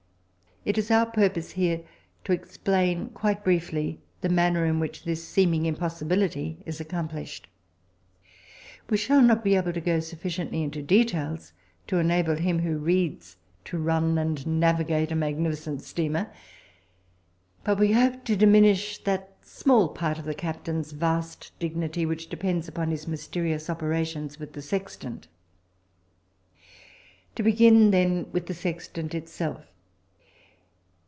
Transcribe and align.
It 0.63 0.77
is 0.77 0.91
our 0.91 1.07
purpose 1.07 1.53
here 1.53 1.81
to 2.23 2.33
explain 2.33 3.09
quite 3.09 3.43
briefly 3.43 3.99
the 4.21 4.29
manner 4.29 4.63
in 4.67 4.79
which 4.79 5.03
this 5.05 5.27
seeming 5.27 5.65
impossibility 5.65 6.59
is 6.67 6.79
accomplished. 6.79 7.47
We 8.87 8.95
shall 8.97 9.23
not 9.23 9.43
be 9.43 9.55
able 9.55 9.73
to 9.73 9.81
go 9.81 9.99
sufficiently 10.01 10.61
into 10.61 10.83
details 10.83 11.53
to 11.87 11.97
enable 11.97 12.35
him 12.35 12.59
who 12.59 12.77
reads 12.77 13.37
to 13.65 13.79
run 13.79 14.19
and 14.19 14.45
navigate 14.45 15.11
a 15.11 15.15
magnificent 15.15 15.81
steamer. 15.81 16.31
But 17.63 17.79
we 17.79 17.93
hope 17.93 18.23
to 18.25 18.35
diminish 18.35 18.97
somewhat 18.99 19.05
that 19.05 19.37
small 19.41 19.87
part 19.89 20.19
of 20.19 20.25
the 20.25 20.35
captain's 20.35 20.91
vast 20.91 21.53
dignity 21.57 22.05
which 22.05 22.29
depends 22.29 22.67
upon 22.67 22.91
his 22.91 23.07
mysterious 23.07 23.67
operations 23.67 24.37
with 24.39 24.53
the 24.53 24.61
sextant. 24.61 25.27
To 27.33 27.41
begin, 27.41 27.89
then, 27.89 28.27
with 28.31 28.45
the 28.45 28.53
sextant 28.53 29.15
itself. 29.15 29.65